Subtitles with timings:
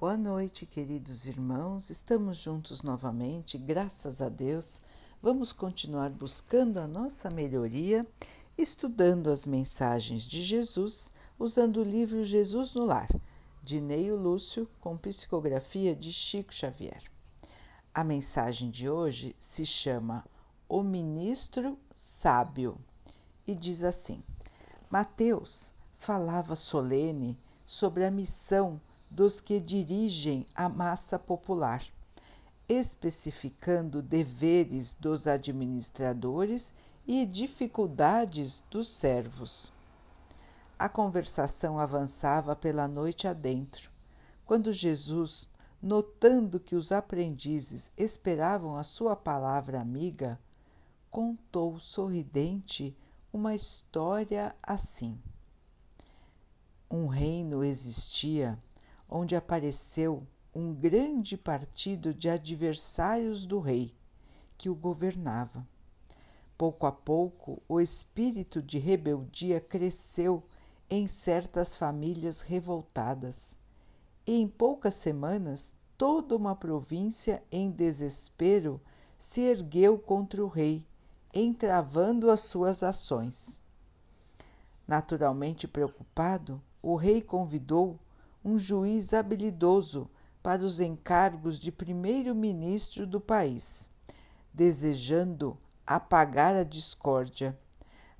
[0.00, 1.90] Boa noite, queridos irmãos.
[1.90, 4.80] Estamos juntos novamente, graças a Deus.
[5.20, 8.06] Vamos continuar buscando a nossa melhoria,
[8.56, 13.08] estudando as mensagens de Jesus, usando o livro Jesus no Lar,
[13.60, 17.02] de Neio Lúcio, com psicografia de Chico Xavier.
[17.92, 20.24] A mensagem de hoje se chama
[20.68, 22.78] O Ministro Sábio
[23.44, 24.22] e diz assim:
[24.88, 27.36] Mateus falava solene
[27.66, 28.80] sobre a missão
[29.10, 31.82] dos que dirigem a massa popular,
[32.68, 36.74] especificando deveres dos administradores
[37.06, 39.72] e dificuldades dos servos.
[40.78, 43.90] A conversação avançava pela noite adentro,
[44.44, 45.48] quando Jesus,
[45.82, 50.38] notando que os aprendizes esperavam a sua palavra amiga,
[51.10, 52.96] contou sorridente
[53.32, 55.18] uma história assim.
[56.90, 58.58] Um reino existia
[59.08, 63.94] onde apareceu um grande partido de adversários do rei
[64.56, 65.66] que o governava.
[66.56, 70.42] Pouco a pouco, o espírito de rebeldia cresceu
[70.90, 73.56] em certas famílias revoltadas,
[74.26, 78.80] e em poucas semanas toda uma província em desespero
[79.16, 80.86] se ergueu contra o rei,
[81.32, 83.64] entravando as suas ações.
[84.86, 87.98] Naturalmente preocupado, o rei convidou
[88.44, 90.08] um juiz habilidoso
[90.42, 93.90] para os encargos de primeiro-ministro do país,
[94.52, 97.58] desejando apagar a discórdia.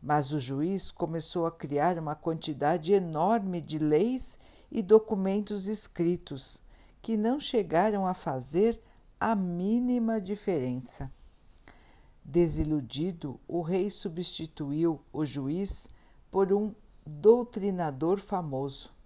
[0.02, 4.38] Mas o juiz começou a criar uma quantidade enorme de leis
[4.70, 6.62] e documentos escritos
[7.00, 8.80] que não chegaram a fazer
[9.18, 11.10] a mínima diferença.
[12.24, 15.88] Desiludido, o rei substituiu o juiz
[16.30, 16.74] por um
[17.06, 18.97] doutrinador famoso.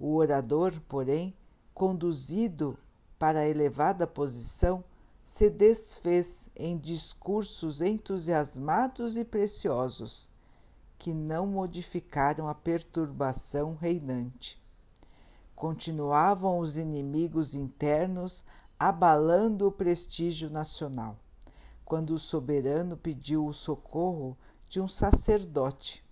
[0.00, 1.36] O orador, porém,
[1.74, 2.78] conduzido
[3.18, 4.82] para a elevada posição,
[5.22, 10.30] se desfez em discursos entusiasmados e preciosos,
[10.98, 14.58] que não modificaram a perturbação reinante.
[15.54, 18.42] Continuavam os inimigos internos
[18.78, 21.18] abalando o prestígio nacional,
[21.84, 24.34] quando o soberano pediu o socorro
[24.66, 26.02] de um sacerdote,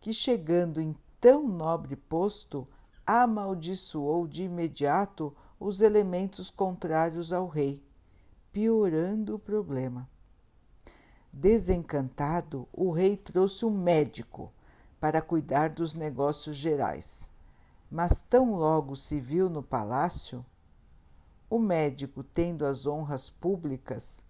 [0.00, 2.66] que, chegando em tão nobre posto,
[3.10, 7.82] amaldiçoou de imediato os elementos contrários ao rei,
[8.52, 10.08] piorando o problema.
[11.32, 14.52] Desencantado, o rei trouxe um médico
[15.00, 17.28] para cuidar dos negócios gerais.
[17.90, 20.46] Mas tão logo se viu no palácio,
[21.48, 24.24] o médico, tendo as honras públicas,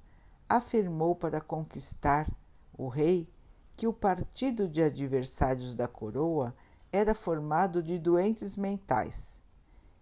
[0.48, 2.30] afirmou para conquistar
[2.72, 3.28] o rei
[3.76, 6.54] que o partido de adversários da coroa
[6.92, 9.40] era formado de doentes mentais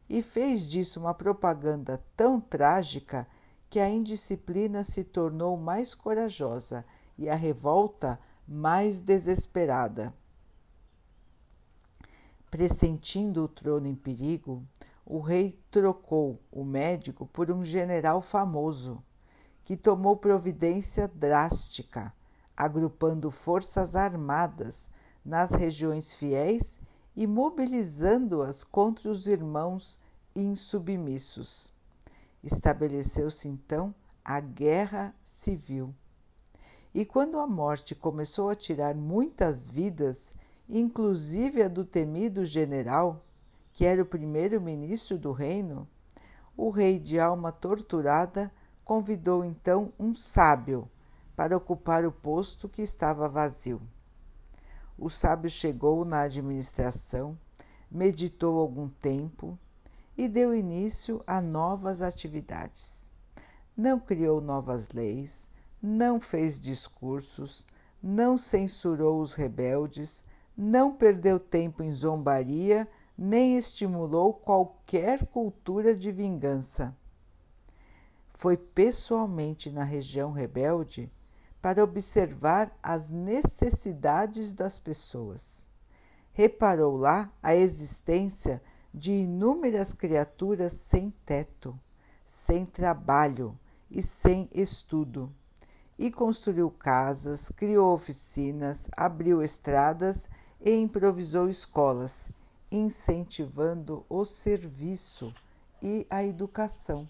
[0.09, 3.27] e fez disso uma propaganda tão trágica
[3.69, 6.85] que a indisciplina se tornou mais corajosa
[7.19, 10.15] e a revolta mais desesperada.
[12.51, 14.65] Pressentindo o trono em perigo,
[15.05, 19.03] o rei trocou o médico por um general famoso,
[19.63, 22.11] que tomou providência drástica,
[22.57, 24.89] agrupando forças armadas
[25.29, 26.81] nas regiões fiéis
[27.15, 29.99] e mobilizando-as contra os irmãos
[30.35, 31.71] insubmissos.
[32.43, 33.95] Estabeleceu-se então
[34.25, 35.95] a guerra civil.
[36.95, 40.35] E quando a morte começou a tirar muitas vidas,
[40.67, 43.23] inclusive a do temido general,
[43.71, 45.87] que era o primeiro-ministro do reino,
[46.57, 48.51] o rei de alma torturada
[48.83, 50.91] convidou então um sábio
[51.37, 53.83] para ocupar o posto que estava vazio.
[54.99, 57.39] O sábio chegou na administração,
[57.89, 59.57] meditou algum tempo
[60.17, 63.09] e deu início a novas atividades.
[63.77, 65.49] Não criou novas leis,
[65.81, 67.65] não fez discursos,
[68.03, 70.25] não censurou os rebeldes,
[70.57, 76.93] não perdeu tempo em zombaria, nem estimulou qualquer cultura de vingança.
[78.35, 81.09] Foi pessoalmente na região rebelde
[81.61, 85.69] para observar as necessidades das pessoas.
[86.33, 88.63] Reparou lá a existência
[88.95, 91.79] de inúmeras criaturas sem teto,
[92.25, 93.59] sem trabalho
[93.91, 95.33] e sem estudo,
[95.99, 100.31] e construiu casas, criou oficinas, abriu estradas
[100.61, 102.31] e improvisou escolas,
[102.71, 105.35] incentivando o serviço
[105.83, 107.09] e a educação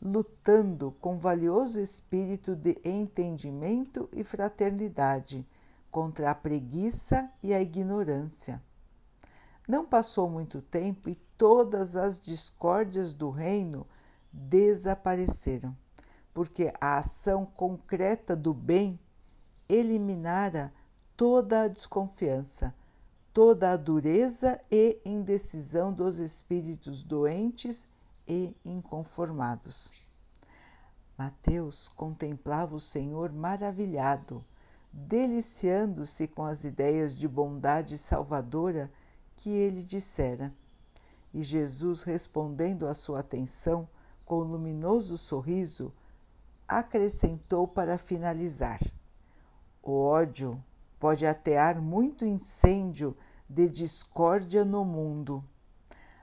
[0.00, 5.46] lutando com valioso espírito de entendimento e fraternidade
[5.90, 8.62] contra a preguiça e a ignorância.
[9.66, 13.86] Não passou muito tempo e todas as discórdias do reino
[14.32, 15.76] desapareceram,
[16.32, 18.98] porque a ação concreta do bem
[19.68, 20.72] eliminara
[21.16, 22.74] toda a desconfiança,
[23.32, 27.88] toda a dureza e indecisão dos espíritos doentes
[28.28, 29.90] e inconformados.
[31.16, 34.44] Mateus contemplava o Senhor maravilhado,
[34.92, 38.92] deliciando-se com as ideias de bondade salvadora
[39.34, 40.52] que ele dissera.
[41.32, 43.88] E Jesus, respondendo à sua atenção
[44.24, 45.92] com um luminoso sorriso,
[46.66, 48.80] acrescentou para finalizar:
[49.82, 50.62] O ódio
[51.00, 53.16] pode atear muito incêndio
[53.48, 55.42] de discórdia no mundo,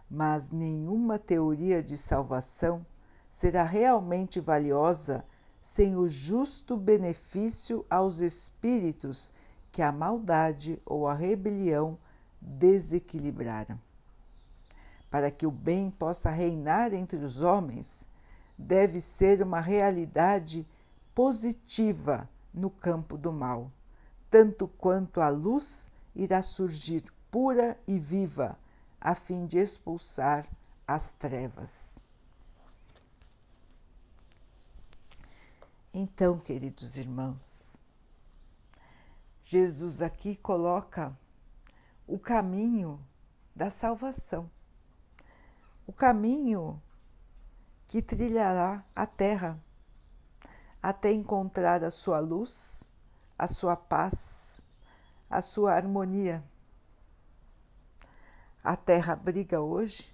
[0.10, 2.86] mas nenhuma teoria de salvação
[3.30, 5.26] será realmente valiosa
[5.62, 9.30] sem o justo benefício aos espíritos
[9.72, 11.98] que a maldade ou a rebelião
[12.40, 13.80] desequilibraram.
[15.10, 18.08] Para que o bem possa reinar entre os homens,
[18.58, 20.68] deve ser uma realidade
[21.14, 23.72] positiva no campo do mal
[24.36, 28.58] tanto quanto a luz irá surgir pura e viva,
[29.06, 30.48] a fim de expulsar
[30.88, 32.00] as trevas.
[35.94, 37.78] Então, queridos irmãos,
[39.44, 41.16] Jesus aqui coloca
[42.08, 43.00] o caminho
[43.56, 44.50] da salvação,
[45.86, 46.82] o caminho
[47.86, 49.64] que trilhará a terra
[50.82, 52.92] até encontrar a sua luz
[53.38, 54.62] a sua paz,
[55.30, 56.44] a sua harmonia.
[58.66, 60.12] A Terra abriga hoje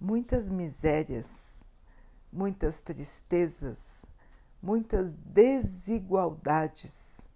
[0.00, 1.68] muitas misérias,
[2.32, 4.06] muitas tristezas,
[4.62, 7.28] muitas desigualdades.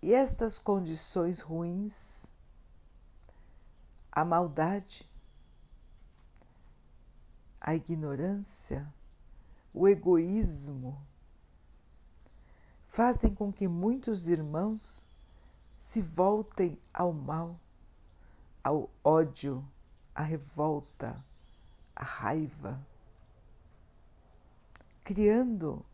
[0.00, 2.34] E estas condições ruins,
[4.10, 5.06] a maldade,
[7.60, 8.90] a ignorância,
[9.74, 10.98] o egoísmo,
[12.88, 15.06] fazem com que muitos irmãos
[15.90, 17.58] se voltem ao mal,
[18.62, 19.68] ao ódio,
[20.14, 21.20] à revolta,
[21.96, 22.80] à raiva,
[25.02, 25.84] criando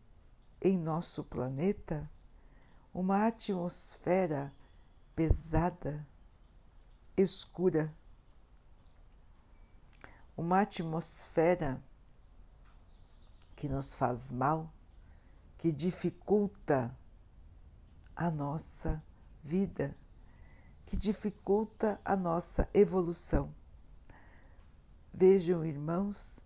[0.61, 2.07] em nosso planeta
[2.93, 4.53] uma atmosfera
[5.15, 6.05] pesada,
[7.17, 7.91] escura,
[10.37, 11.81] uma atmosfera
[13.55, 14.71] que nos faz mal
[15.57, 16.95] que dificulta
[18.15, 19.03] a nossa
[19.47, 19.95] vida,
[20.85, 23.53] que dificulta a nossa evolução.
[25.13, 26.41] Vejam, irmãos,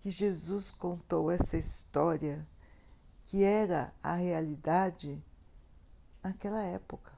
[0.00, 2.46] que Jesus contou essa história
[3.24, 5.22] que era a realidade
[6.22, 7.10] naquela época.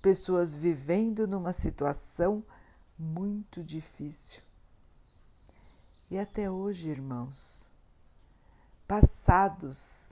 [0.00, 2.44] Pessoas vivendo numa situação
[2.96, 4.40] muito difícil.
[6.10, 7.72] E até hoje, irmãos,
[8.86, 10.11] passados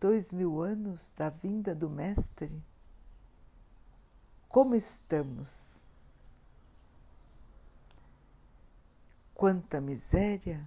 [0.00, 2.64] dois mil anos da vinda do Mestre,
[4.48, 5.86] como estamos?
[9.34, 10.66] Quanta miséria,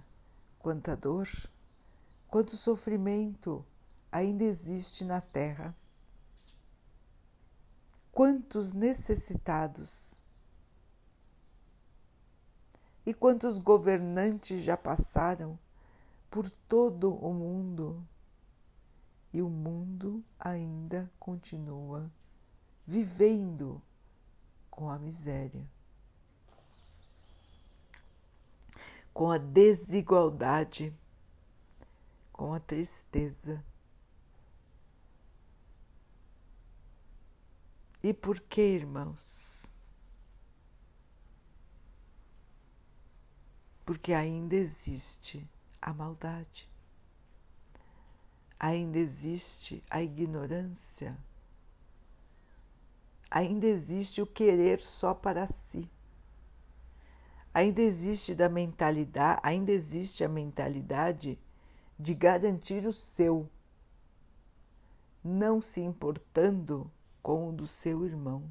[0.60, 1.28] quanta dor,
[2.28, 3.66] quanto sofrimento
[4.10, 5.74] ainda existe na Terra.
[8.12, 10.20] Quantos necessitados
[13.04, 15.58] e quantos governantes já passaram
[16.30, 18.00] por todo o mundo
[19.34, 22.08] e o mundo ainda continua
[22.86, 23.82] vivendo
[24.70, 25.68] com a miséria,
[29.12, 30.94] com a desigualdade,
[32.32, 33.64] com a tristeza.
[38.04, 39.66] E por que, irmãos?
[43.84, 45.44] Porque ainda existe
[45.82, 46.72] a maldade.
[48.66, 51.14] Ainda existe a ignorância.
[53.30, 55.86] Ainda existe o querer só para si.
[57.52, 61.38] Ainda existe da mentalidade, ainda existe a mentalidade
[61.98, 63.50] de garantir o seu,
[65.22, 66.90] não se importando
[67.22, 68.50] com o do seu irmão.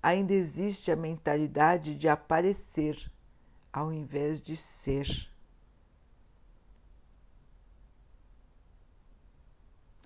[0.00, 3.10] Ainda existe a mentalidade de aparecer
[3.72, 5.31] ao invés de ser.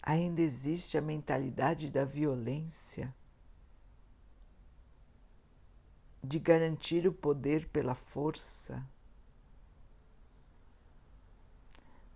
[0.06, 3.12] Ainda existe a mentalidade da violência,
[6.22, 8.80] de garantir o poder pela força,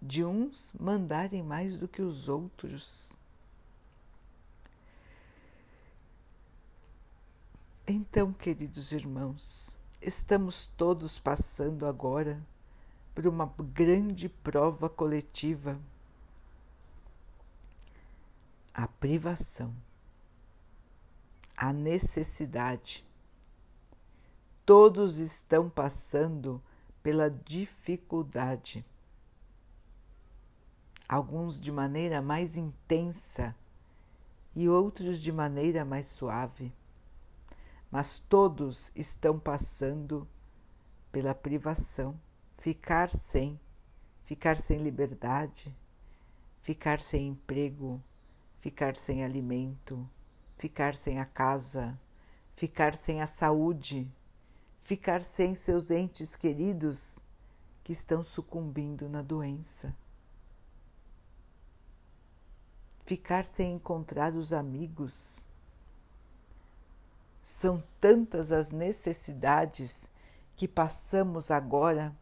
[0.00, 3.10] de uns mandarem mais do que os outros.
[7.88, 12.40] Então, queridos irmãos, estamos todos passando agora
[13.16, 15.76] por uma grande prova coletiva
[18.82, 19.74] a privação,
[21.56, 23.04] a necessidade.
[24.64, 26.62] Todos estão passando
[27.02, 28.84] pela dificuldade.
[31.08, 33.54] Alguns de maneira mais intensa
[34.54, 36.72] e outros de maneira mais suave
[37.90, 40.28] mas todos estão passando
[41.10, 42.18] pela privação,
[42.58, 43.58] ficar sem,
[44.24, 45.74] ficar sem liberdade,
[46.62, 48.00] ficar sem emprego,
[48.60, 50.08] ficar sem alimento,
[50.58, 51.98] ficar sem a casa,
[52.56, 54.06] ficar sem a saúde,
[54.84, 57.24] ficar sem seus entes queridos
[57.82, 59.94] que estão sucumbindo na doença.
[63.06, 65.44] Ficar sem encontrar os amigos
[67.42, 70.08] são tantas as necessidades
[70.54, 72.14] que passamos agora,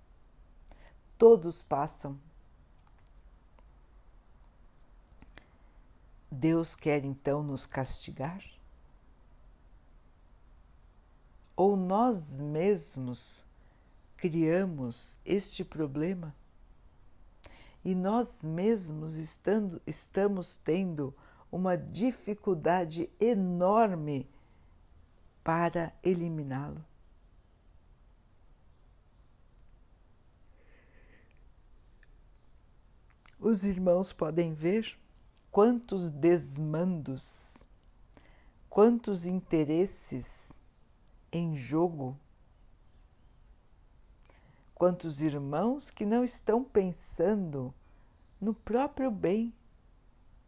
[1.19, 2.19] todos passam.
[6.31, 8.43] Deus quer então nos castigar?
[11.57, 13.45] Ou nós mesmos
[14.17, 16.35] criamos este problema?
[17.85, 21.15] E nós mesmos estando, estamos tendo
[21.51, 24.29] uma dificuldade enorme
[25.43, 26.85] para eliminá-lo.
[33.41, 34.99] Os irmãos podem ver
[35.59, 37.57] quantos desmandos,
[38.71, 40.53] quantos interesses
[41.33, 42.17] em jogo,
[44.73, 47.75] quantos irmãos que não estão pensando
[48.41, 49.53] no próprio bem,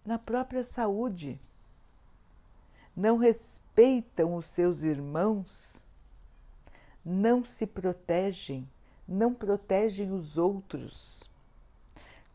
[0.04, 1.40] na própria saúde
[2.94, 5.84] não respeitam os seus irmãos,
[7.04, 8.70] não se protegem,
[9.08, 11.28] não protegem os outros.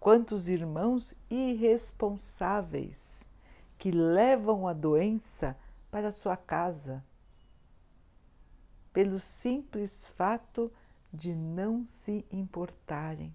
[0.05, 3.27] Quantos irmãos irresponsáveis
[3.75, 5.57] que levam a doença
[5.89, 7.03] para sua casa,
[8.93, 10.71] pelo simples fato
[11.11, 13.33] de não se importarem.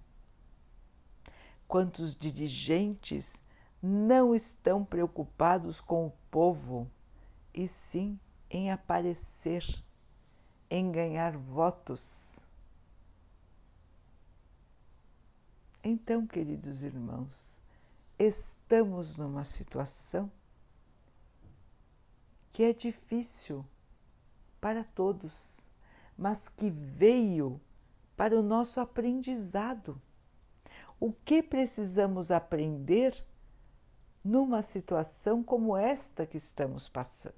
[1.67, 3.43] Quantos dirigentes
[3.83, 6.89] não estão preocupados com o povo
[7.53, 8.17] e sim
[8.49, 9.65] em aparecer,
[10.71, 12.39] em ganhar votos.
[15.83, 17.59] Então, queridos irmãos,
[18.19, 20.31] estamos numa situação
[22.53, 23.65] que é difícil
[24.61, 25.67] para todos,
[26.19, 27.59] mas que veio
[28.15, 29.99] para o nosso aprendizado.
[31.01, 33.25] O que precisamos aprender
[34.23, 37.35] numa situação como esta que estamos passando.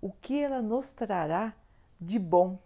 [0.00, 1.54] O que ela nos trará
[2.00, 2.58] de bom?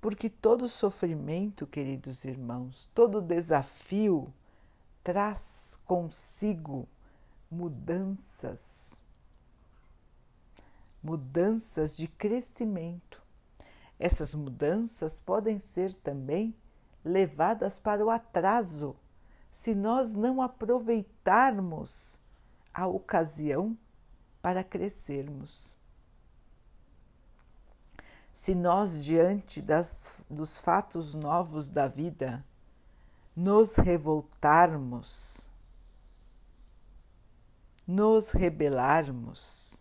[0.00, 4.32] Porque todo sofrimento, queridos irmãos, todo desafio
[5.02, 6.88] traz consigo
[7.50, 9.00] mudanças,
[11.02, 13.22] mudanças de crescimento.
[13.98, 16.54] Essas mudanças podem ser também
[17.04, 18.94] levadas para o atraso
[19.50, 22.18] se nós não aproveitarmos
[22.72, 23.76] a ocasião
[24.40, 25.77] para crescermos.
[28.38, 32.42] Se nós, diante das, dos fatos novos da vida,
[33.36, 35.40] nos revoltarmos,
[37.86, 39.76] nos rebelarmos,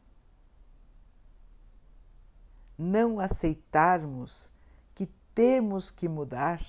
[2.78, 4.52] não aceitarmos
[4.96, 6.60] que temos que mudar,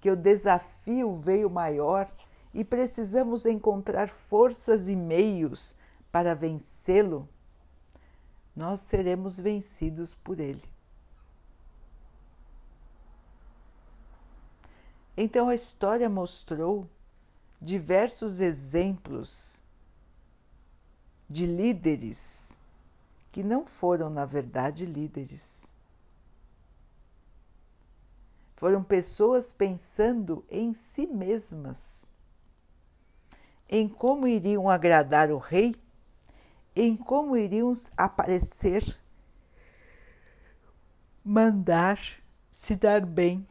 [0.00, 2.08] que o desafio veio maior
[2.54, 5.74] e precisamos encontrar forças e meios
[6.10, 7.28] para vencê-lo,
[8.54, 10.75] nós seremos vencidos por ele.
[15.16, 16.88] Então a história mostrou
[17.60, 19.56] diversos exemplos
[21.28, 22.46] de líderes
[23.32, 25.66] que não foram, na verdade, líderes.
[28.56, 31.96] Foram pessoas pensando em si mesmas
[33.68, 35.74] em como iriam agradar o rei,
[36.74, 38.98] em como iriam aparecer,
[41.24, 41.98] mandar,
[42.52, 43.46] se dar bem,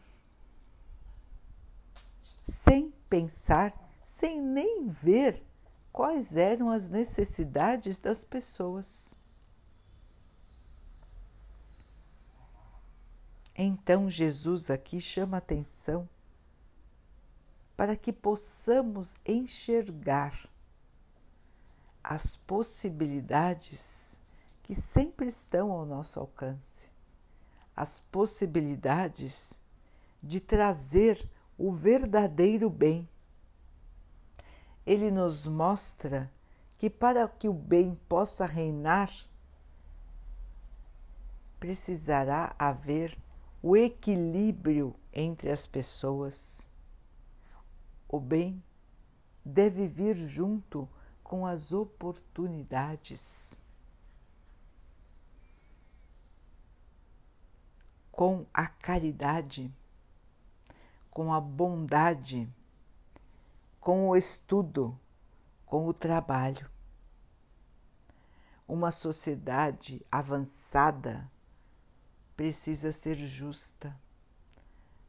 [2.64, 5.42] sem pensar, sem nem ver
[5.94, 8.86] quais eram as necessidades das pessoas.
[13.56, 16.10] Então Jesus aqui chama atenção
[17.78, 20.50] para que possamos enxergar
[22.04, 24.20] as possibilidades
[24.62, 26.92] que sempre estão ao nosso alcance,
[27.74, 29.54] as possibilidades
[30.22, 33.08] de trazer o verdadeiro bem.
[34.86, 36.32] Ele nos mostra
[36.78, 39.12] que para que o bem possa reinar,
[41.60, 43.18] precisará haver
[43.62, 46.70] o equilíbrio entre as pessoas.
[48.08, 48.62] O bem
[49.44, 50.88] deve vir junto
[51.24, 53.56] com as oportunidades.
[58.12, 59.74] Com a caridade,
[61.16, 62.46] com a bondade,
[63.80, 65.00] com o estudo,
[65.66, 66.70] com o trabalho.
[68.68, 71.32] Uma sociedade avançada
[72.36, 73.98] precisa ser justa,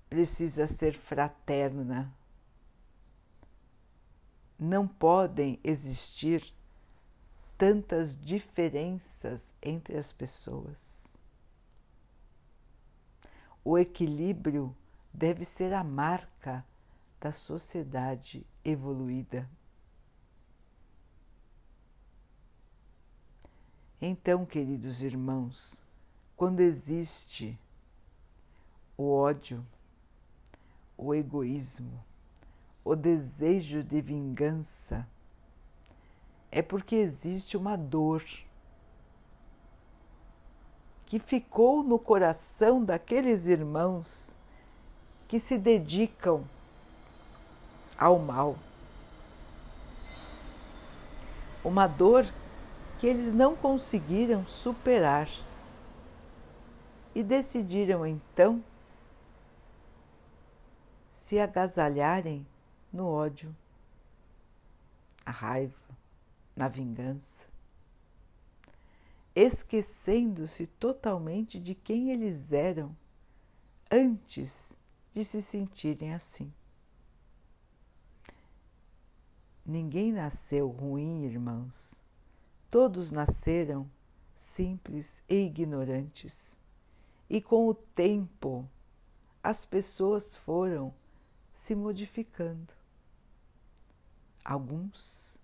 [0.08, 2.14] precisa ser fraterna.
[4.56, 6.54] Não podem existir
[7.58, 11.08] tantas diferenças entre as pessoas.
[13.64, 14.72] O equilíbrio
[15.16, 16.62] deve ser a marca
[17.18, 19.48] da sociedade evoluída.
[23.98, 25.82] Então, queridos irmãos,
[26.36, 27.58] quando existe
[28.94, 29.64] o ódio,
[30.98, 32.04] o egoísmo,
[32.84, 35.08] o desejo de vingança,
[36.50, 38.22] é porque existe uma dor
[41.06, 44.35] que ficou no coração daqueles irmãos
[45.28, 46.44] que se dedicam
[47.98, 48.56] ao mal.
[51.64, 52.26] Uma dor
[52.98, 55.28] que eles não conseguiram superar
[57.14, 58.62] e decidiram então
[61.14, 62.46] se agasalharem
[62.92, 63.54] no ódio,
[65.24, 65.74] a raiva,
[66.54, 67.46] na vingança,
[69.34, 72.96] esquecendo-se totalmente de quem eles eram
[73.90, 74.75] antes
[75.16, 76.52] de se sentirem assim.
[79.64, 81.94] Ninguém nasceu ruim, irmãos.
[82.70, 83.90] Todos nasceram
[84.34, 86.36] simples e ignorantes
[87.30, 88.68] e com o tempo,
[89.42, 90.92] as pessoas foram
[91.54, 92.74] se modificando.
[94.44, 95.38] Alguns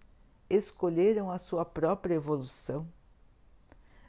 [0.51, 2.87] escolheram a sua própria evolução,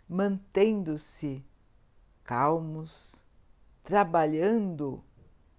[0.09, 1.41] mantendo-se
[2.25, 3.23] calmos,
[3.81, 5.01] trabalhando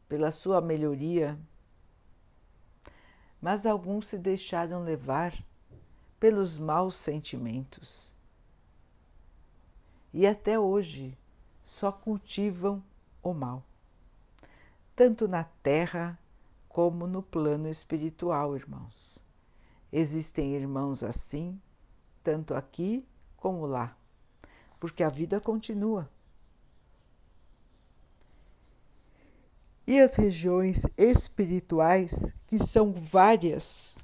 [0.08, 1.38] pela sua melhoria,
[3.40, 5.34] mas alguns se deixaram levar
[6.18, 8.14] pelos maus sentimentos.
[10.12, 11.16] E até hoje
[11.62, 12.82] só cultivam
[13.22, 13.62] o mal,
[14.94, 16.18] tanto na terra
[16.68, 19.22] como no plano espiritual, irmãos.
[19.92, 21.60] Existem irmãos assim,
[22.22, 23.96] tanto aqui como lá,
[24.80, 26.08] porque a vida continua.
[29.86, 34.02] E as regiões espirituais, que são várias,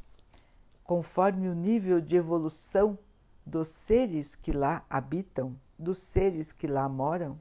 [0.85, 2.99] conforme o nível de evolução
[3.47, 7.41] dos seres que lá habitam, dos seres que lá moram,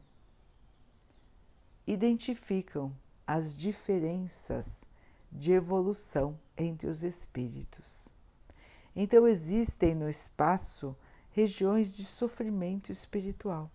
[1.86, 2.95] identificam
[3.28, 4.86] as diferenças
[5.32, 8.08] de evolução entre os espíritos.
[8.95, 10.95] Então, existem no espaço
[11.32, 13.69] regiões de sofrimento espiritual,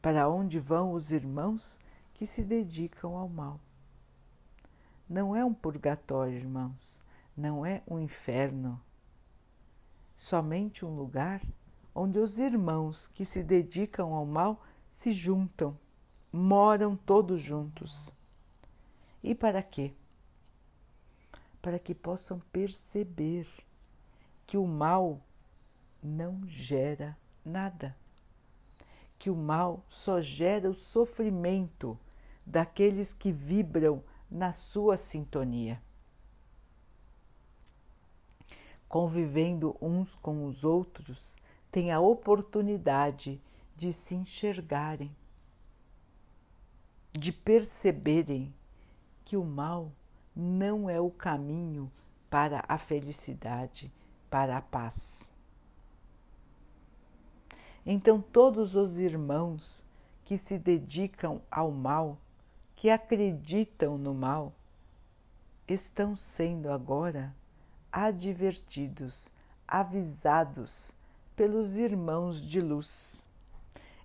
[0.00, 1.78] para onde vão os irmãos
[2.20, 3.58] que se dedicam ao mal.
[5.08, 7.02] Não é um purgatório, irmãos,
[7.34, 8.78] não é um inferno,
[10.18, 11.40] somente um lugar
[11.94, 15.74] onde os irmãos que se dedicam ao mal se juntam
[16.30, 18.12] moram todos juntos.
[19.22, 19.94] E para quê?
[21.62, 23.48] Para que possam perceber
[24.46, 25.22] que o mal
[26.02, 27.96] não gera nada,
[29.18, 31.98] que o mal só gera o sofrimento
[32.50, 35.80] daqueles que vibram na sua sintonia.
[38.88, 41.36] Convivendo uns com os outros,
[41.70, 43.40] têm a oportunidade
[43.76, 45.14] de se enxergarem
[47.12, 48.54] de perceberem
[49.24, 49.90] que o mal
[50.34, 51.90] não é o caminho
[52.28, 53.92] para a felicidade,
[54.30, 55.34] para a paz.
[57.84, 59.84] Então, todos os irmãos
[60.24, 62.16] que se dedicam ao mal,
[62.80, 64.54] que acreditam no mal,
[65.68, 67.36] estão sendo agora
[67.92, 69.28] advertidos,
[69.68, 70.90] avisados
[71.36, 73.26] pelos irmãos de luz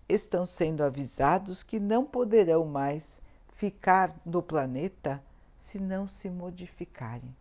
[0.10, 5.24] estão sendo avisados que não poderão mais ficar no planeta
[5.58, 7.34] se não se modificarem,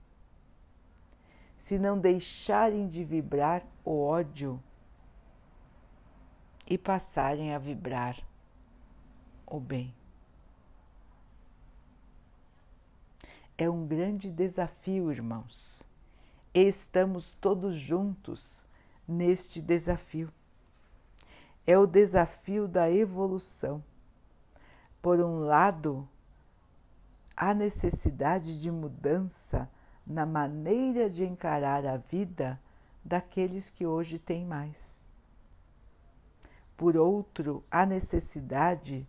[1.59, 4.63] se não deixarem de vibrar o ódio,
[6.65, 8.17] e passarem a vibrar
[9.45, 9.93] o bem.
[13.57, 15.81] É um grande desafio, irmãos.
[16.53, 18.61] Estamos todos juntos
[19.07, 20.29] neste desafio.
[21.65, 23.81] É o desafio da evolução.
[25.01, 26.09] Por um lado,
[27.37, 29.71] a necessidade de mudança
[30.05, 32.61] na maneira de encarar a vida
[33.05, 35.07] daqueles que hoje têm mais.
[36.77, 39.07] Por outro, a necessidade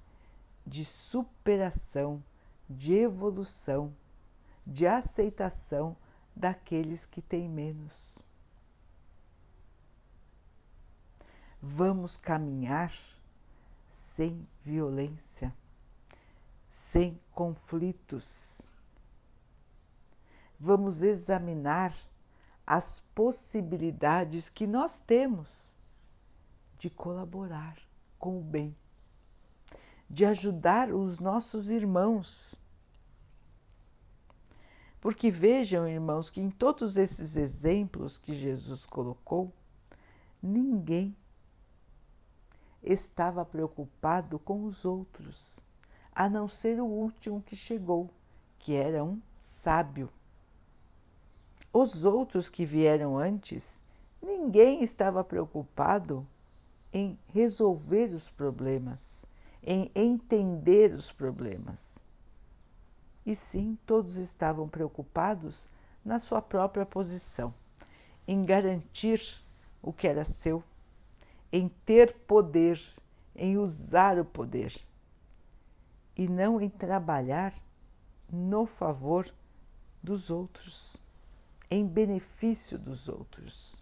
[0.67, 2.23] de superação,
[2.69, 3.91] de evolução
[4.65, 5.95] de aceitação
[6.35, 8.17] daqueles que têm menos.
[11.61, 12.93] Vamos caminhar
[13.87, 15.53] sem violência,
[16.91, 18.61] sem conflitos.
[20.59, 21.95] Vamos examinar
[22.65, 25.77] as possibilidades que nós temos
[26.77, 27.77] de colaborar
[28.17, 28.75] com o bem,
[30.09, 32.59] de ajudar os nossos irmãos
[35.05, 39.53] porque vejam, irmãos, que em todos esses exemplos que Jesus colocou,
[40.41, 41.15] ninguém
[42.81, 45.59] estava preocupado com os outros,
[46.11, 48.09] a não ser o último que chegou,
[48.57, 50.09] que era um sábio.
[51.71, 53.79] Os outros que vieram antes,
[54.19, 56.25] ninguém estava preocupado
[56.91, 59.23] em resolver os problemas,
[59.61, 62.04] em entender os problemas
[63.25, 65.67] e sim todos estavam preocupados
[66.03, 67.53] na sua própria posição,
[68.27, 69.21] em garantir
[69.81, 70.63] o que era seu,
[71.51, 72.79] em ter poder,
[73.35, 74.79] em usar o poder
[76.15, 77.53] e não em trabalhar
[78.31, 79.33] no favor
[80.01, 80.95] dos outros,
[81.69, 83.75] em benefício dos outros.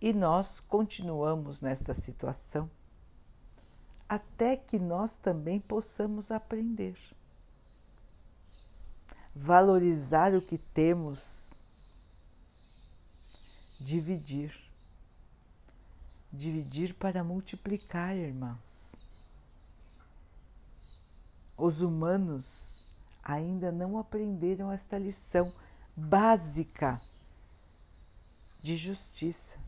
[0.00, 2.70] E nós continuamos nessa situação
[4.08, 6.96] até que nós também possamos aprender.
[9.34, 11.52] Valorizar o que temos,
[13.80, 14.54] dividir.
[16.32, 18.94] Dividir para multiplicar, irmãos.
[21.56, 22.84] Os humanos
[23.22, 25.52] ainda não aprenderam esta lição
[25.96, 27.00] básica
[28.62, 29.58] de justiça,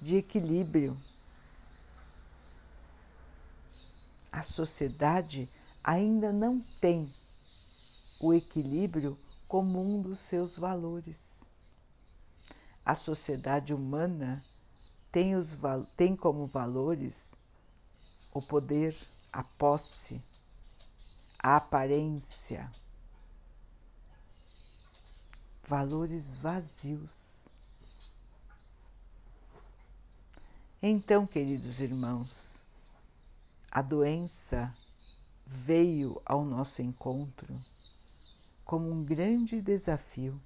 [0.00, 0.96] de equilíbrio
[4.30, 5.48] a sociedade
[5.82, 7.12] ainda não tem
[8.20, 11.42] o equilíbrio como um dos seus valores.
[12.84, 14.44] A sociedade humana
[15.10, 15.56] tem, os,
[15.96, 17.34] tem como valores
[18.32, 18.94] o poder,
[19.32, 20.22] a posse,
[21.38, 22.70] a aparência,
[25.66, 27.46] valores vazios.
[30.80, 32.57] Então, queridos irmãos,
[33.78, 34.74] a doença
[35.46, 37.56] veio ao nosso encontro
[38.64, 40.40] como um grande desafio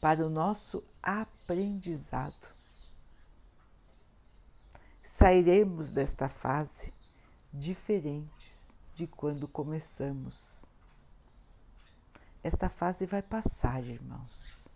[0.00, 2.46] para o nosso aprendizado.
[5.02, 6.94] Sairemos desta fase
[7.52, 10.36] diferentes de quando começamos.
[12.44, 14.68] Esta fase vai passar, irmãos.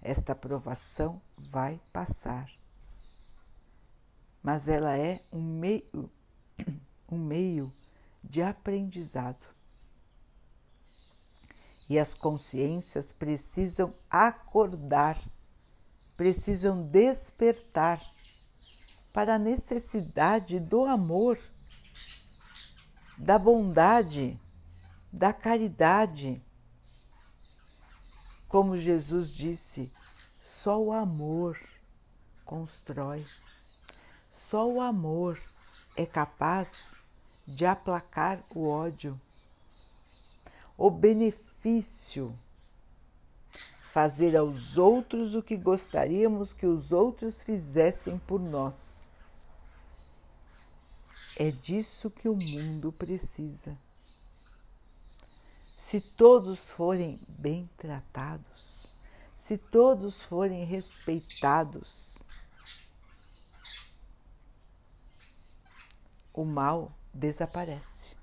[0.00, 2.50] Esta provação vai passar.
[4.42, 6.10] Mas ela é um meio
[7.10, 7.72] um meio
[8.22, 9.46] de aprendizado.
[11.88, 15.18] E as consciências precisam acordar,
[16.16, 18.00] precisam despertar
[19.12, 21.38] para a necessidade do amor,
[23.18, 24.38] da bondade,
[25.12, 26.40] da caridade.
[28.48, 29.92] Como Jesus disse,
[30.40, 31.58] só o amor
[32.44, 33.26] constrói,
[34.28, 35.40] só o amor
[36.00, 36.94] é capaz
[37.46, 39.20] de aplacar o ódio.
[40.76, 42.34] O benefício
[43.92, 49.10] fazer aos outros o que gostaríamos que os outros fizessem por nós.
[51.36, 53.76] É disso que o mundo precisa.
[55.76, 58.86] Se todos forem bem tratados,
[59.36, 62.19] se todos forem respeitados,
[66.32, 68.16] o mal desaparece.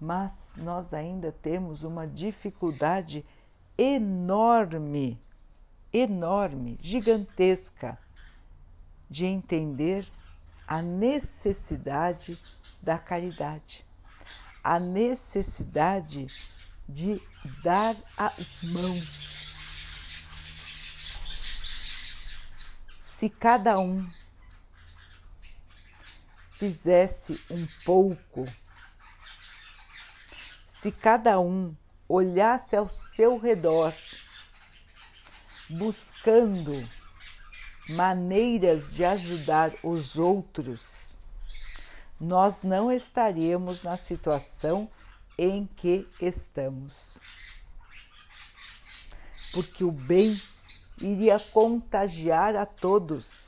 [0.00, 3.24] Mas nós ainda temos uma dificuldade
[3.78, 5.20] enorme,
[5.92, 7.98] enorme, gigantesca,
[9.08, 10.10] de entender
[10.66, 12.40] a necessidade
[12.82, 13.84] da caridade,
[14.64, 16.26] a necessidade
[16.88, 17.20] de
[17.62, 19.42] dar as mãos.
[23.00, 24.08] Se cada um
[26.62, 28.46] fizesse um pouco,
[30.80, 31.74] se cada um
[32.08, 33.92] olhasse ao seu redor,
[35.68, 36.88] buscando
[37.88, 41.16] maneiras de ajudar os outros,
[42.20, 44.88] nós não estaríamos na situação
[45.36, 47.18] em que estamos.
[49.52, 50.40] Porque o bem
[51.00, 53.41] iria contagiar a todos.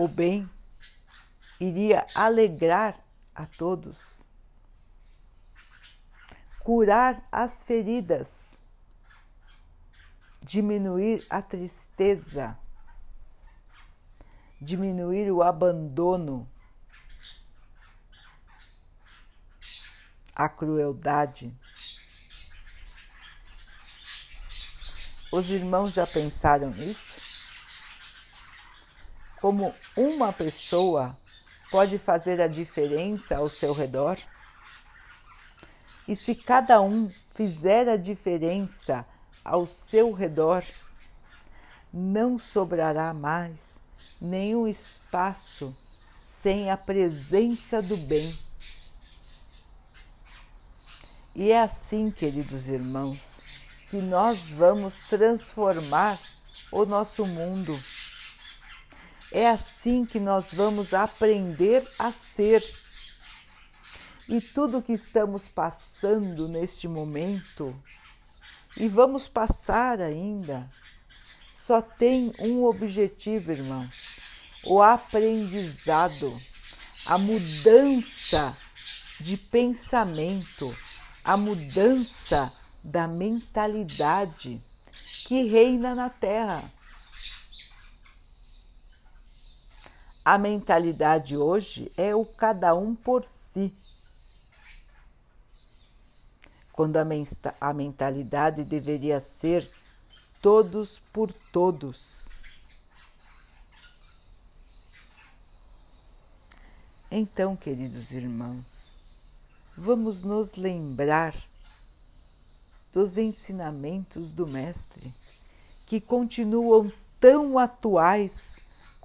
[0.00, 0.48] O bem
[1.58, 4.22] iria alegrar a todos,
[6.60, 8.62] curar as feridas,
[10.40, 12.56] diminuir a tristeza,
[14.60, 16.48] diminuir o abandono,
[20.32, 21.52] a crueldade.
[25.32, 27.27] Os irmãos já pensaram nisso?
[29.40, 31.16] Como uma pessoa
[31.70, 34.18] pode fazer a diferença ao seu redor?
[36.06, 39.06] E se cada um fizer a diferença
[39.44, 40.64] ao seu redor,
[41.92, 43.78] não sobrará mais
[44.20, 45.76] nenhum espaço
[46.42, 48.38] sem a presença do bem.
[51.34, 53.40] E é assim, queridos irmãos,
[53.90, 56.18] que nós vamos transformar
[56.72, 57.78] o nosso mundo.
[59.30, 62.64] É assim que nós vamos aprender a ser.
[64.28, 67.74] E tudo que estamos passando neste momento,
[68.76, 70.70] e vamos passar ainda,
[71.52, 74.20] só tem um objetivo, irmãos:
[74.64, 76.38] o aprendizado,
[77.06, 78.56] a mudança
[79.20, 80.74] de pensamento,
[81.24, 84.62] a mudança da mentalidade
[85.26, 86.72] que reina na Terra.
[90.30, 93.72] A mentalidade hoje é o cada um por si.
[96.70, 97.06] Quando a,
[97.58, 99.66] a mentalidade deveria ser
[100.42, 102.20] todos por todos.
[107.10, 108.98] Então, queridos irmãos,
[109.74, 111.34] vamos nos lembrar
[112.92, 115.10] dos ensinamentos do Mestre,
[115.86, 118.58] que continuam tão atuais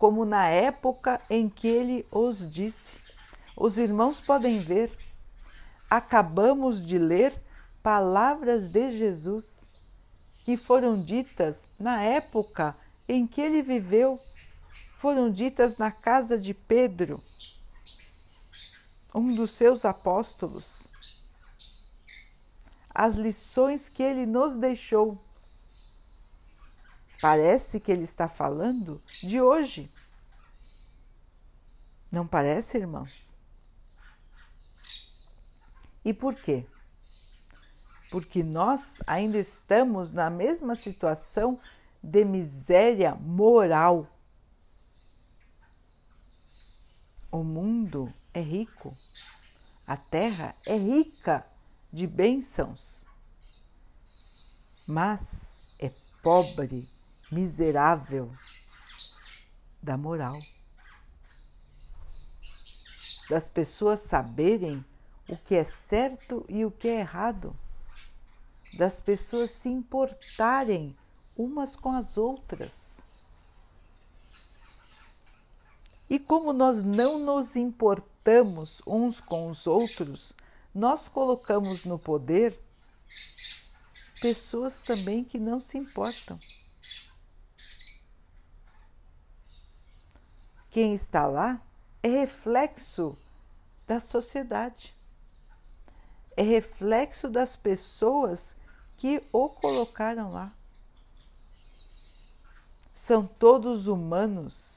[0.04, 3.00] como na época em que ele os disse.
[3.56, 4.92] Os irmãos podem ver,
[5.89, 7.34] acabamos de ler
[7.82, 9.72] palavras de Jesus
[10.44, 12.76] que foram ditas na época
[13.08, 14.20] em que ele viveu,
[14.98, 17.24] foram ditas na casa de Pedro,
[19.16, 20.89] um dos seus apóstolos
[22.94, 25.18] as lições que ele nos deixou.
[27.22, 29.89] Parece que ele está falando de hoje.
[32.13, 33.39] Não parece, irmãos?
[36.06, 36.63] E por quê?
[38.12, 41.60] Porque nós ainda estamos na mesma situação
[42.04, 44.08] de miséria moral.
[47.32, 48.95] O mundo é rico,
[49.88, 51.43] a terra é rica
[51.91, 53.02] de bênçãos,
[54.88, 55.89] mas é
[56.21, 56.88] pobre,
[57.32, 58.32] miserável
[59.82, 60.39] da moral.
[63.34, 64.86] Das pessoas saberem
[65.28, 67.58] o que é certo e o que é errado,
[68.78, 70.96] das pessoas se importarem
[71.36, 73.04] umas com as outras.
[76.08, 80.32] E como nós não nos importamos uns com os outros,
[80.72, 82.60] nós colocamos no poder
[84.22, 86.39] pessoas também que não se importam.
[90.69, 91.60] Quem está lá
[92.04, 93.17] é reflexo
[93.88, 94.93] da sociedade,
[96.36, 98.56] é reflexo das pessoas
[98.98, 100.52] que o colocaram lá.
[102.93, 104.74] São todos humanos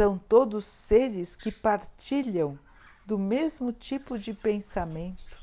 [0.00, 2.58] são todos seres que partilham
[3.04, 5.36] do mesmo tipo de pensamento.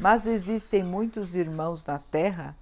[0.00, 2.56] Mas existem muitos irmãos na Terra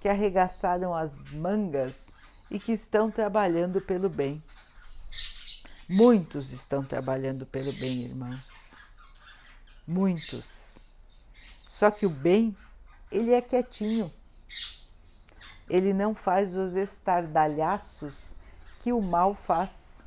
[0.00, 2.07] que arregaçaram as mangas
[2.50, 4.42] e que estão trabalhando pelo bem.
[5.88, 8.74] Muitos estão trabalhando pelo bem, irmãos.
[9.86, 10.74] Muitos.
[11.66, 12.56] Só que o bem,
[13.10, 14.12] ele é quietinho
[15.68, 18.34] ele não faz os estardalhaços
[18.80, 20.06] que o mal faz.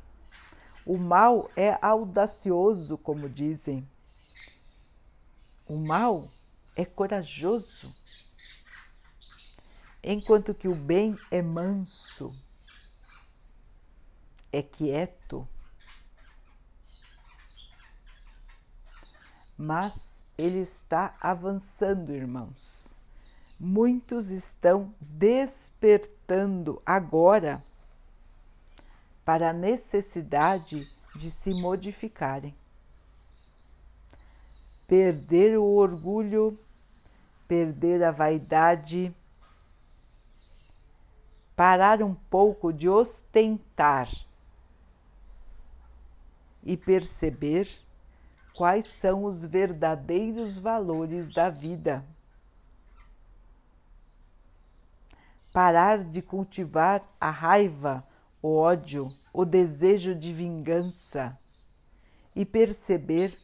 [0.84, 3.88] O mal é audacioso, como dizem.
[5.68, 6.28] O mal
[6.74, 7.94] é corajoso,
[10.02, 12.34] enquanto que o bem é manso,
[14.50, 15.46] é quieto.
[19.56, 22.88] Mas ele está avançando, irmãos.
[23.58, 27.62] Muitos estão despertando agora
[29.24, 32.54] para a necessidade de se modificarem.
[34.86, 36.58] Perder o orgulho,
[37.46, 39.14] perder a vaidade,
[41.54, 44.08] parar um pouco de ostentar
[46.62, 47.68] e perceber
[48.54, 52.04] quais são os verdadeiros valores da vida.
[55.52, 58.06] Parar de cultivar a raiva,
[58.40, 61.38] o ódio, o desejo de vingança
[62.34, 63.36] e perceber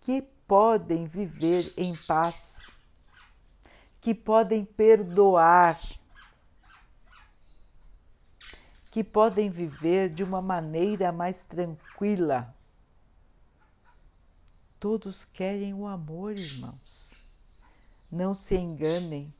[0.00, 2.60] que podem viver em paz,
[4.00, 5.80] que podem perdoar,
[8.92, 12.54] que podem viver de uma maneira mais tranquila.
[14.78, 17.10] Todos querem o amor, irmãos.
[18.10, 19.32] Não se enganem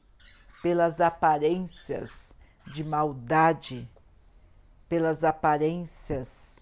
[0.62, 2.35] pelas aparências
[2.67, 3.88] de maldade
[4.88, 6.55] pelas aparências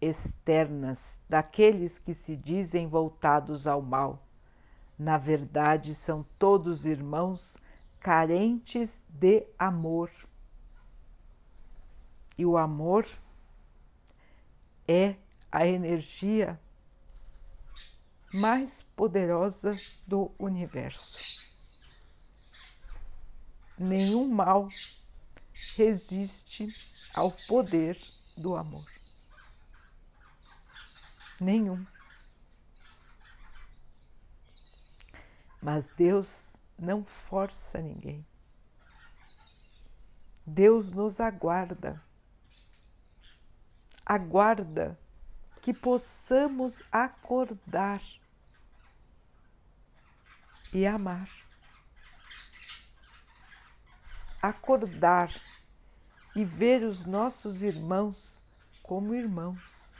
[0.00, 4.24] externas daqueles que se dizem voltados ao mal.
[4.98, 7.56] Na verdade, são todos irmãos
[8.00, 10.10] carentes de amor.
[12.42, 13.08] E o amor
[14.88, 15.14] é
[15.52, 16.60] a energia
[18.34, 21.40] mais poderosa do universo.
[23.78, 24.66] Nenhum mal
[25.76, 26.66] resiste
[27.14, 27.96] ao poder
[28.36, 28.90] do amor.
[31.40, 31.86] Nenhum.
[35.62, 38.26] Mas Deus não força ninguém.
[40.44, 42.02] Deus nos aguarda.
[44.04, 44.98] Aguarda
[45.60, 48.02] que possamos acordar
[50.72, 51.30] e amar.
[54.40, 55.30] Acordar
[56.34, 58.44] e ver os nossos irmãos
[58.82, 59.96] como irmãos.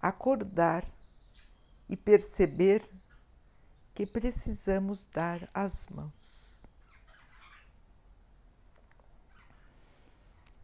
[0.00, 0.84] Acordar
[1.88, 2.88] e perceber
[3.94, 6.37] que precisamos dar as mãos.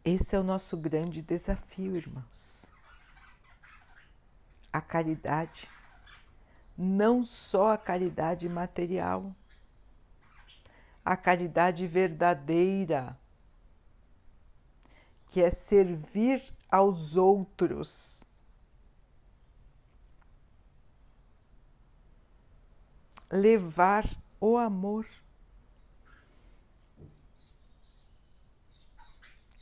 [0.05, 2.67] Esse é o nosso grande desafio, irmãos.
[4.71, 5.71] A caridade,
[6.77, 9.35] não só a caridade material,
[11.03, 13.19] a caridade verdadeira,
[15.31, 18.23] que é servir aos outros.
[23.31, 24.05] Levar
[24.39, 25.07] o amor,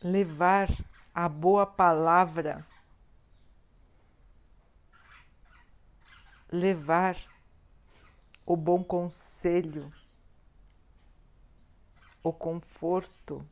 [0.03, 0.69] levar
[1.15, 2.67] a boa palavra,
[6.51, 7.17] levar
[8.45, 9.93] o bom conselho
[12.23, 13.45] o conforto,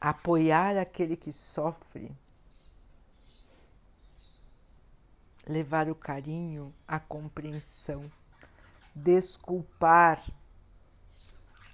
[0.00, 2.10] apoiar aquele que sofre,
[5.46, 8.10] levar o carinho, a compreensão,
[8.94, 10.24] desculpar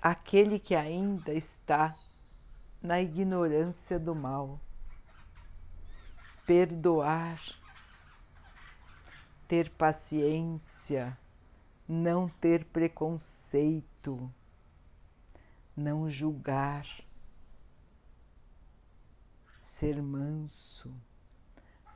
[0.04, 1.96] aquele que ainda está
[2.82, 4.60] na ignorância do mal,
[6.44, 7.40] perdoar,
[9.48, 11.16] ter paciência.
[11.86, 14.32] Não ter preconceito,
[15.76, 16.86] não julgar,
[19.66, 20.90] ser manso,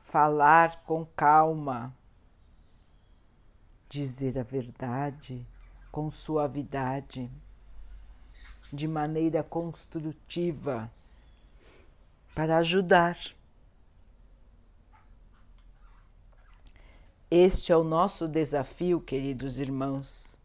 [0.03, 1.91] falar com calma,
[3.89, 5.43] dizer a verdade
[5.91, 7.31] com suavidade,
[8.71, 10.91] de maneira construtiva,
[12.35, 13.17] para ajudar.
[17.29, 20.37] Este é o nosso desafio, queridos irmãos.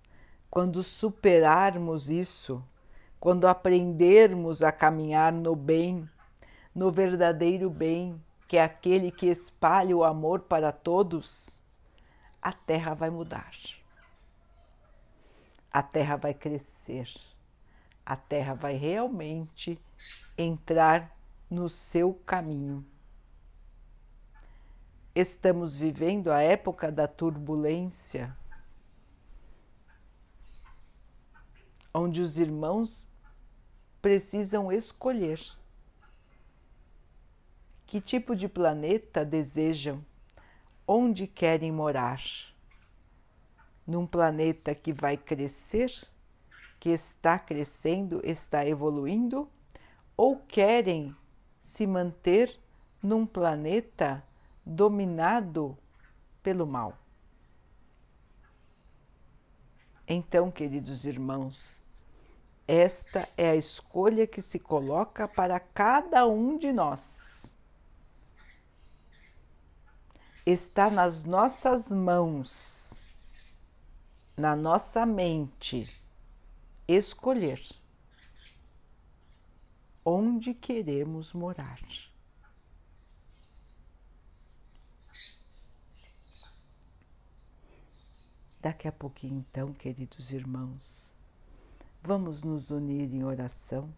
[0.51, 2.63] Quando superarmos isso,
[3.21, 6.09] quando aprendermos a caminhar no bem,
[6.75, 11.59] no verdadeiro bem, que é aquele que espalha o amor para todos,
[12.41, 13.51] a terra vai mudar.
[15.73, 17.09] A terra vai crescer.
[18.05, 19.81] A terra vai realmente
[20.37, 21.11] entrar
[21.51, 22.85] no seu caminho.
[25.15, 28.37] Estamos vivendo a época da turbulência,
[31.95, 33.07] onde os irmãos
[34.03, 35.41] precisam escolher
[37.87, 40.05] Que tipo de planeta desejam?
[40.85, 42.21] Onde querem morar?
[43.87, 45.93] Num planeta que vai crescer,
[46.85, 49.49] que está crescendo, está evoluindo?
[50.15, 51.17] Ou querem
[51.63, 52.61] se manter
[53.03, 54.23] num planeta
[54.67, 55.79] dominado
[56.43, 56.99] pelo mal?
[60.07, 61.81] Então, queridos irmãos,
[62.69, 67.51] esta é a escolha que se coloca para cada um de nós.
[70.45, 72.93] Está nas nossas mãos,
[74.37, 76.04] na nossa mente,
[76.87, 77.61] escolher
[80.05, 81.81] onde queremos morar.
[88.61, 91.11] Daqui a pouquinho, então, queridos irmãos,
[92.03, 93.95] vamos nos unir em oração,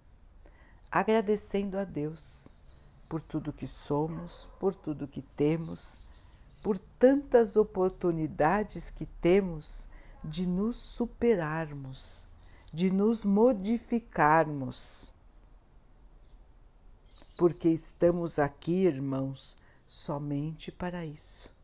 [0.91, 2.49] agradecendo a Deus
[3.09, 6.01] por tudo que somos, por tudo que temos,
[6.63, 9.87] por tantas oportunidades que temos
[10.25, 12.26] de nos superarmos,
[12.73, 15.13] de nos modificarmos.
[17.37, 19.57] Porque estamos aqui, irmãos,
[19.87, 21.57] somente para isso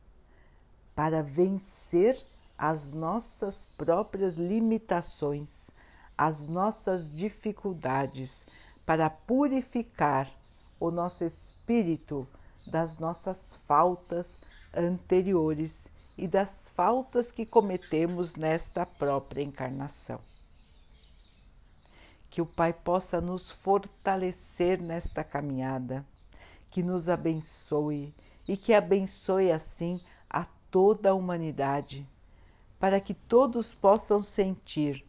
[0.94, 2.22] para vencer
[2.56, 5.70] as nossas próprias limitações,
[6.16, 8.46] as nossas dificuldades,
[8.84, 10.30] para purificar
[10.78, 12.26] o nosso espírito
[12.66, 14.38] das nossas faltas
[14.74, 20.20] anteriores e das faltas que cometemos nesta própria encarnação.
[22.32, 26.02] Que o Pai possa nos fortalecer nesta caminhada,
[26.70, 28.14] que nos abençoe
[28.48, 32.08] e que abençoe assim a toda a humanidade
[32.80, 35.06] para que todos possam sentir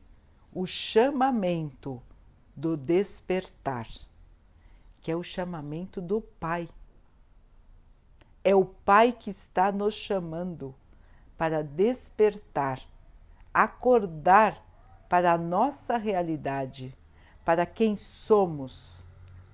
[0.53, 2.03] o chamamento
[2.53, 3.87] do despertar,
[5.01, 6.67] que é o chamamento do Pai.
[8.43, 10.75] É o Pai que está nos chamando
[11.37, 12.81] para despertar,
[13.53, 14.61] acordar
[15.07, 16.93] para a nossa realidade,
[17.43, 19.03] para quem somos,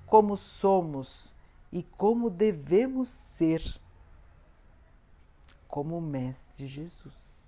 [0.05, 1.33] como somos
[1.71, 3.63] e como devemos ser,
[5.67, 7.39] como o Mestre Jesus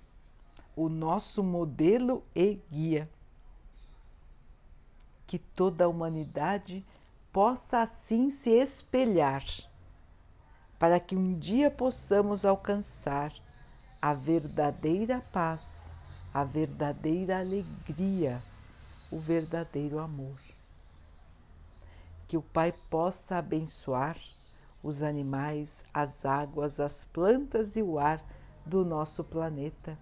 [0.75, 3.09] o nosso modelo e guia.
[5.27, 6.85] Que toda a humanidade
[7.31, 9.45] possa assim se espelhar,
[10.77, 13.33] para que um dia possamos alcançar
[14.01, 15.95] a verdadeira paz,
[16.33, 18.41] a verdadeira alegria,
[19.11, 20.39] o verdadeiro amor.
[22.27, 24.17] Que o Pai possa abençoar
[24.81, 28.23] os animais, as águas, as plantas e o ar
[28.65, 29.97] do nosso planeta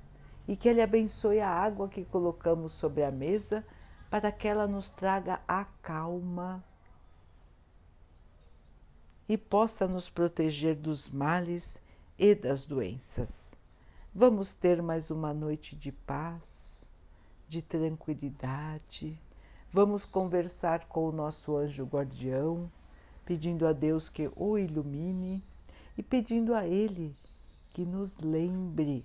[0.48, 3.64] e que Ele abençoe a água que colocamos sobre a mesa
[4.10, 6.64] para que ela nos traga a calma
[9.28, 11.78] e possa nos proteger dos males
[12.18, 13.54] e das doenças.
[14.14, 16.59] Vamos ter mais uma noite de paz,
[17.50, 19.20] de tranquilidade.
[19.74, 22.72] Vamos conversar com o nosso anjo guardião,
[23.26, 25.44] pedindo a Deus que o ilumine
[25.98, 27.14] e pedindo a Ele
[27.74, 29.04] que nos lembre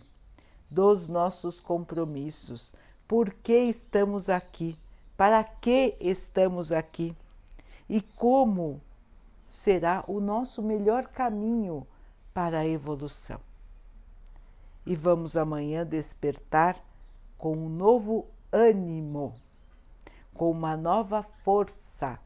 [0.71, 2.71] dos nossos compromissos.
[3.09, 4.77] Por que estamos aqui?
[5.17, 7.17] Para que estamos aqui?
[7.89, 8.81] E como
[9.49, 11.87] será o nosso melhor caminho
[12.35, 13.41] para a evolução?
[14.85, 16.79] E vamos amanhã despertar
[17.39, 19.35] com um novo ânimo,
[20.33, 22.21] com uma nova força,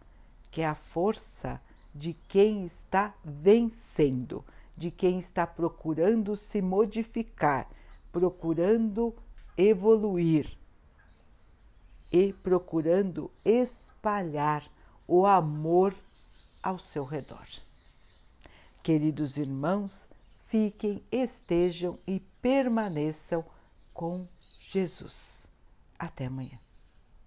[0.51, 1.59] que é a força
[1.95, 4.45] de quem está vencendo,
[4.76, 7.66] de quem está procurando se modificar,
[8.12, 9.14] procurando
[9.57, 10.57] evoluir
[12.12, 14.70] e procurando espalhar
[15.07, 15.95] o amor
[16.62, 17.47] ao seu redor.
[18.83, 20.09] Queridos irmãos,
[20.47, 23.45] fiquem, estejam e permaneçam
[23.93, 25.38] com Jesus.
[25.99, 26.59] Até amanhã.